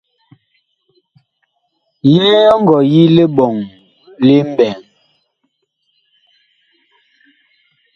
Yee 2.13 2.43
ɔ 2.53 2.55
ngɔ 2.61 2.77
yi 2.91 3.01
liɓɔŋ 3.15 3.55
li 4.25 4.35
mɓɛɛŋ? 4.49 4.77